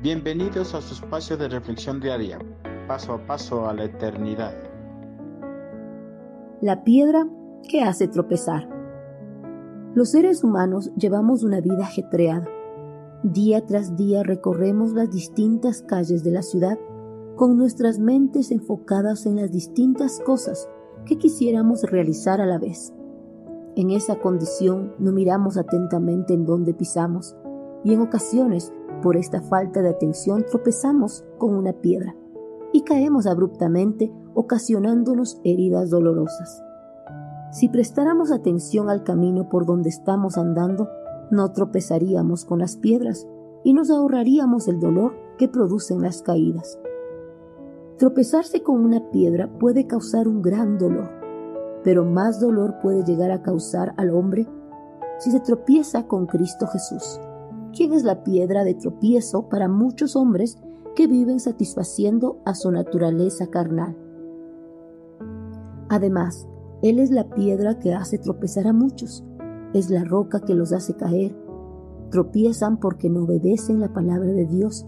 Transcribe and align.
Bienvenidos 0.00 0.76
a 0.76 0.80
su 0.80 0.94
espacio 0.94 1.36
de 1.36 1.48
reflexión 1.48 1.98
diaria, 1.98 2.38
paso 2.86 3.14
a 3.14 3.26
paso 3.26 3.68
a 3.68 3.74
la 3.74 3.82
eternidad. 3.82 4.54
La 6.60 6.84
piedra 6.84 7.26
que 7.68 7.82
hace 7.82 8.06
tropezar. 8.06 8.68
Los 9.96 10.10
seres 10.12 10.44
humanos 10.44 10.92
llevamos 10.96 11.42
una 11.42 11.60
vida 11.60 11.82
ajetreada. 11.82 12.46
Día 13.24 13.66
tras 13.66 13.96
día 13.96 14.22
recorremos 14.22 14.92
las 14.92 15.10
distintas 15.10 15.82
calles 15.82 16.22
de 16.22 16.30
la 16.30 16.42
ciudad 16.42 16.78
con 17.34 17.58
nuestras 17.58 17.98
mentes 17.98 18.52
enfocadas 18.52 19.26
en 19.26 19.34
las 19.34 19.50
distintas 19.50 20.20
cosas 20.20 20.68
que 21.06 21.18
quisiéramos 21.18 21.82
realizar 21.82 22.40
a 22.40 22.46
la 22.46 22.58
vez. 22.58 22.94
En 23.74 23.90
esa 23.90 24.20
condición 24.20 24.94
no 25.00 25.10
miramos 25.10 25.56
atentamente 25.56 26.34
en 26.34 26.46
dónde 26.46 26.72
pisamos 26.72 27.34
y 27.82 27.94
en 27.94 28.00
ocasiones 28.00 28.72
por 29.02 29.16
esta 29.16 29.40
falta 29.40 29.82
de 29.82 29.90
atención 29.90 30.44
tropezamos 30.48 31.24
con 31.38 31.54
una 31.54 31.72
piedra 31.72 32.16
y 32.72 32.82
caemos 32.82 33.26
abruptamente 33.26 34.12
ocasionándonos 34.34 35.40
heridas 35.44 35.90
dolorosas. 35.90 36.62
Si 37.50 37.68
prestáramos 37.68 38.30
atención 38.30 38.90
al 38.90 39.04
camino 39.04 39.48
por 39.48 39.64
donde 39.64 39.88
estamos 39.88 40.36
andando, 40.36 40.88
no 41.30 41.52
tropezaríamos 41.52 42.44
con 42.44 42.58
las 42.58 42.76
piedras 42.76 43.26
y 43.64 43.72
nos 43.72 43.90
ahorraríamos 43.90 44.68
el 44.68 44.80
dolor 44.80 45.14
que 45.38 45.48
producen 45.48 46.02
las 46.02 46.22
caídas. 46.22 46.78
Tropezarse 47.96 48.62
con 48.62 48.84
una 48.84 49.10
piedra 49.10 49.48
puede 49.58 49.86
causar 49.86 50.28
un 50.28 50.42
gran 50.42 50.78
dolor, 50.78 51.10
pero 51.84 52.04
más 52.04 52.38
dolor 52.38 52.76
puede 52.80 53.02
llegar 53.04 53.30
a 53.30 53.42
causar 53.42 53.94
al 53.96 54.10
hombre 54.10 54.46
si 55.18 55.30
se 55.30 55.40
tropieza 55.40 56.06
con 56.06 56.26
Cristo 56.26 56.66
Jesús 56.66 57.18
quien 57.78 57.92
es 57.92 58.02
la 58.02 58.24
piedra 58.24 58.64
de 58.64 58.74
tropiezo 58.74 59.48
para 59.48 59.68
muchos 59.68 60.16
hombres 60.16 60.58
que 60.96 61.06
viven 61.06 61.38
satisfaciendo 61.38 62.42
a 62.44 62.56
su 62.56 62.72
naturaleza 62.72 63.46
carnal. 63.46 63.96
Además, 65.88 66.48
Él 66.82 66.98
es 66.98 67.12
la 67.12 67.30
piedra 67.30 67.78
que 67.78 67.94
hace 67.94 68.18
tropezar 68.18 68.66
a 68.66 68.72
muchos, 68.72 69.22
es 69.74 69.90
la 69.90 70.02
roca 70.02 70.40
que 70.40 70.56
los 70.56 70.72
hace 70.72 70.94
caer. 70.94 71.36
Tropiezan 72.10 72.80
porque 72.80 73.10
no 73.10 73.22
obedecen 73.22 73.78
la 73.78 73.92
palabra 73.92 74.32
de 74.32 74.44
Dios 74.44 74.84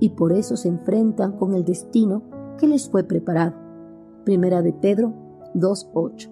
y 0.00 0.10
por 0.10 0.32
eso 0.32 0.56
se 0.56 0.66
enfrentan 0.66 1.36
con 1.36 1.54
el 1.54 1.64
destino 1.64 2.24
que 2.58 2.66
les 2.66 2.90
fue 2.90 3.04
preparado. 3.04 3.54
Primera 4.24 4.62
de 4.62 4.72
Pedro 4.72 5.12
2.8. 5.54 6.28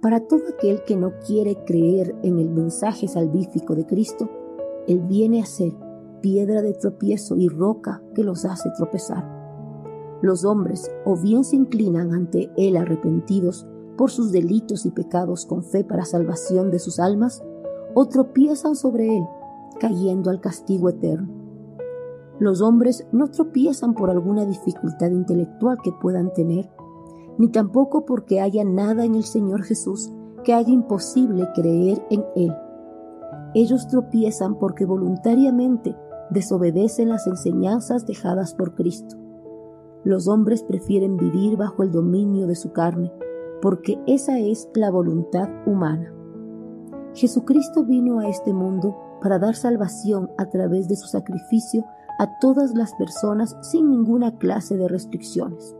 Para 0.00 0.20
todo 0.20 0.40
aquel 0.54 0.84
que 0.84 0.96
no 0.96 1.12
quiere 1.26 1.64
creer 1.66 2.14
en 2.22 2.38
el 2.38 2.48
mensaje 2.48 3.08
salvífico 3.08 3.74
de 3.74 3.84
Cristo, 3.84 4.30
él 4.86 5.00
viene 5.00 5.42
a 5.42 5.46
ser 5.46 5.72
piedra 6.20 6.62
de 6.62 6.74
tropiezo 6.74 7.36
y 7.36 7.48
roca 7.48 8.02
que 8.14 8.24
los 8.24 8.44
hace 8.44 8.70
tropezar. 8.76 9.24
Los 10.22 10.44
hombres 10.44 10.90
o 11.04 11.16
bien 11.16 11.44
se 11.44 11.56
inclinan 11.56 12.12
ante 12.12 12.50
Él 12.56 12.76
arrepentidos 12.76 13.66
por 13.96 14.10
sus 14.10 14.32
delitos 14.32 14.86
y 14.86 14.90
pecados 14.90 15.46
con 15.46 15.62
fe 15.62 15.84
para 15.84 16.04
salvación 16.04 16.70
de 16.70 16.78
sus 16.78 16.98
almas, 16.98 17.42
o 17.94 18.06
tropiezan 18.06 18.76
sobre 18.76 19.16
Él, 19.16 19.24
cayendo 19.80 20.30
al 20.30 20.40
castigo 20.40 20.90
eterno. 20.90 21.28
Los 22.38 22.60
hombres 22.60 23.06
no 23.12 23.28
tropiezan 23.28 23.94
por 23.94 24.10
alguna 24.10 24.44
dificultad 24.44 25.10
intelectual 25.10 25.78
que 25.82 25.92
puedan 25.92 26.32
tener, 26.34 26.68
ni 27.38 27.48
tampoco 27.48 28.04
porque 28.04 28.40
haya 28.40 28.64
nada 28.64 29.04
en 29.04 29.14
el 29.14 29.24
Señor 29.24 29.62
Jesús 29.62 30.10
que 30.44 30.52
haga 30.52 30.70
imposible 30.70 31.48
creer 31.54 32.04
en 32.10 32.24
Él 32.34 32.52
ellos 33.56 33.88
tropiezan 33.88 34.58
porque 34.58 34.84
voluntariamente 34.84 35.96
desobedecen 36.28 37.08
las 37.08 37.26
enseñanzas 37.26 38.04
dejadas 38.04 38.52
por 38.52 38.74
Cristo. 38.74 39.16
Los 40.04 40.28
hombres 40.28 40.62
prefieren 40.62 41.16
vivir 41.16 41.56
bajo 41.56 41.82
el 41.82 41.90
dominio 41.90 42.46
de 42.46 42.54
su 42.54 42.72
carne, 42.72 43.10
porque 43.62 43.98
esa 44.06 44.38
es 44.38 44.68
la 44.74 44.90
voluntad 44.90 45.48
humana. 45.64 46.12
Jesucristo 47.14 47.82
vino 47.82 48.20
a 48.20 48.28
este 48.28 48.52
mundo 48.52 48.94
para 49.22 49.38
dar 49.38 49.54
salvación 49.54 50.30
a 50.36 50.50
través 50.50 50.86
de 50.86 50.96
su 50.96 51.06
sacrificio 51.06 51.86
a 52.18 52.38
todas 52.38 52.74
las 52.74 52.94
personas 52.96 53.56
sin 53.62 53.88
ninguna 53.88 54.36
clase 54.36 54.76
de 54.76 54.86
restricciones. 54.86 55.74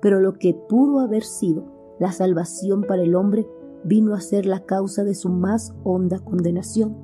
Pero 0.00 0.20
lo 0.20 0.34
que 0.34 0.54
pudo 0.54 1.00
haber 1.00 1.24
sido 1.24 1.64
la 1.98 2.12
salvación 2.12 2.84
para 2.84 3.02
el 3.02 3.16
hombre 3.16 3.44
vino 3.84 4.14
a 4.14 4.20
ser 4.20 4.46
la 4.46 4.64
causa 4.64 5.04
de 5.04 5.14
su 5.14 5.28
más 5.28 5.74
honda 5.84 6.18
condenación, 6.18 6.96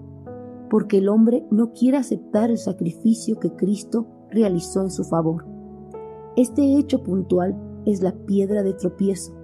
porque 0.71 0.99
el 0.99 1.09
hombre 1.09 1.47
no 1.50 1.72
quiere 1.72 1.97
aceptar 1.97 2.50
el 2.50 2.59
sacrificio 2.59 3.39
que 3.39 3.55
Cristo 3.55 4.06
realizó 4.31 4.83
en 4.83 4.91
su 4.91 5.05
favor. 5.05 5.47
Este 6.37 6.77
hecho 6.78 7.03
puntual 7.03 7.56
es 7.84 8.03
la 8.03 8.12
piedra 8.12 8.62
de 8.62 8.75
tropiezo, 8.75 9.34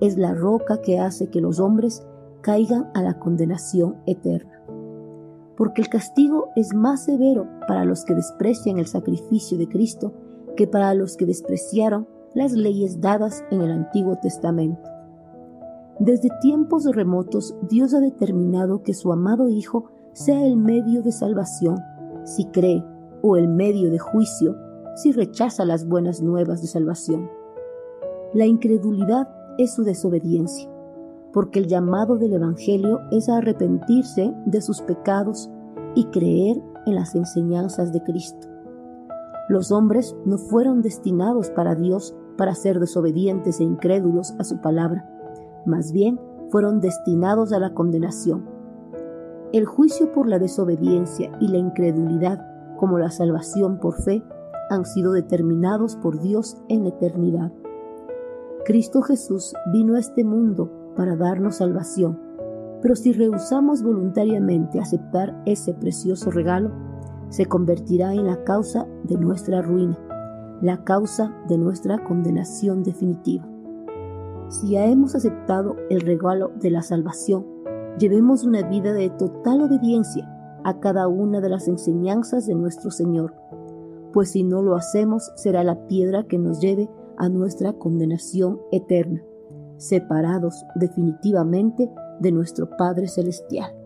es 0.00 0.16
la 0.16 0.34
roca 0.34 0.80
que 0.82 1.00
hace 1.00 1.28
que 1.28 1.40
los 1.40 1.58
hombres 1.58 2.06
caigan 2.42 2.90
a 2.94 3.02
la 3.02 3.18
condenación 3.18 3.96
eterna. 4.06 4.62
Porque 5.56 5.82
el 5.82 5.88
castigo 5.88 6.50
es 6.54 6.74
más 6.74 7.04
severo 7.04 7.48
para 7.66 7.84
los 7.84 8.04
que 8.04 8.14
desprecian 8.14 8.78
el 8.78 8.86
sacrificio 8.86 9.56
de 9.56 9.68
Cristo 9.68 10.12
que 10.56 10.66
para 10.66 10.94
los 10.94 11.16
que 11.16 11.26
despreciaron 11.26 12.06
las 12.34 12.52
leyes 12.52 13.00
dadas 13.00 13.44
en 13.50 13.62
el 13.62 13.70
Antiguo 13.70 14.16
Testamento. 14.20 14.95
Desde 15.98 16.28
tiempos 16.42 16.84
remotos 16.84 17.56
Dios 17.70 17.94
ha 17.94 18.00
determinado 18.00 18.82
que 18.82 18.92
su 18.92 19.12
amado 19.12 19.48
Hijo 19.48 19.86
sea 20.12 20.44
el 20.46 20.56
medio 20.56 21.02
de 21.02 21.10
salvación, 21.10 21.78
si 22.24 22.44
cree, 22.46 22.84
o 23.22 23.36
el 23.36 23.48
medio 23.48 23.90
de 23.90 23.98
juicio, 23.98 24.56
si 24.94 25.12
rechaza 25.12 25.64
las 25.64 25.88
buenas 25.88 26.20
nuevas 26.20 26.60
de 26.60 26.68
salvación. 26.68 27.30
La 28.34 28.44
incredulidad 28.44 29.28
es 29.56 29.74
su 29.74 29.84
desobediencia, 29.84 30.70
porque 31.32 31.60
el 31.60 31.66
llamado 31.66 32.16
del 32.16 32.34
Evangelio 32.34 33.00
es 33.10 33.30
arrepentirse 33.30 34.34
de 34.44 34.60
sus 34.60 34.82
pecados 34.82 35.50
y 35.94 36.04
creer 36.06 36.60
en 36.84 36.94
las 36.94 37.14
enseñanzas 37.14 37.92
de 37.92 38.02
Cristo. 38.02 38.48
Los 39.48 39.72
hombres 39.72 40.14
no 40.26 40.36
fueron 40.36 40.82
destinados 40.82 41.50
para 41.50 41.74
Dios 41.74 42.14
para 42.36 42.54
ser 42.54 42.80
desobedientes 42.80 43.60
e 43.60 43.64
incrédulos 43.64 44.34
a 44.38 44.44
su 44.44 44.60
palabra, 44.60 45.08
más 45.66 45.92
bien 45.92 46.20
fueron 46.50 46.80
destinados 46.80 47.52
a 47.52 47.58
la 47.58 47.74
condenación. 47.74 48.48
El 49.52 49.64
juicio 49.64 50.12
por 50.12 50.28
la 50.28 50.38
desobediencia 50.38 51.30
y 51.40 51.48
la 51.48 51.58
incredulidad, 51.58 52.44
como 52.78 52.98
la 52.98 53.10
salvación 53.10 53.78
por 53.78 53.94
fe, 54.02 54.22
han 54.70 54.84
sido 54.84 55.12
determinados 55.12 55.96
por 55.96 56.20
Dios 56.20 56.56
en 56.68 56.86
eternidad. 56.86 57.52
Cristo 58.64 59.02
Jesús 59.02 59.54
vino 59.72 59.94
a 59.94 60.00
este 60.00 60.24
mundo 60.24 60.70
para 60.96 61.14
darnos 61.16 61.56
salvación, 61.56 62.18
pero 62.82 62.96
si 62.96 63.12
rehusamos 63.12 63.82
voluntariamente 63.82 64.80
aceptar 64.80 65.40
ese 65.46 65.72
precioso 65.72 66.30
regalo, 66.30 66.72
se 67.28 67.46
convertirá 67.46 68.12
en 68.12 68.26
la 68.26 68.44
causa 68.44 68.86
de 69.04 69.16
nuestra 69.16 69.62
ruina, 69.62 69.98
la 70.60 70.84
causa 70.84 71.32
de 71.48 71.58
nuestra 71.58 72.02
condenación 72.04 72.82
definitiva. 72.82 73.46
Si 74.48 74.70
ya 74.70 74.86
hemos 74.86 75.14
aceptado 75.14 75.76
el 75.90 76.00
regalo 76.00 76.52
de 76.60 76.70
la 76.70 76.82
salvación, 76.82 77.46
llevemos 77.98 78.44
una 78.44 78.62
vida 78.62 78.92
de 78.92 79.10
total 79.10 79.62
obediencia 79.62 80.30
a 80.64 80.78
cada 80.80 81.08
una 81.08 81.40
de 81.40 81.48
las 81.48 81.68
enseñanzas 81.68 82.46
de 82.46 82.54
nuestro 82.54 82.90
Señor, 82.90 83.34
pues 84.12 84.30
si 84.30 84.44
no 84.44 84.62
lo 84.62 84.76
hacemos 84.76 85.30
será 85.36 85.62
la 85.62 85.86
piedra 85.88 86.24
que 86.24 86.38
nos 86.38 86.60
lleve 86.60 86.88
a 87.18 87.28
nuestra 87.28 87.72
condenación 87.72 88.60
eterna, 88.72 89.22
separados 89.76 90.64
definitivamente 90.74 91.90
de 92.20 92.32
nuestro 92.32 92.70
Padre 92.76 93.08
Celestial. 93.08 93.85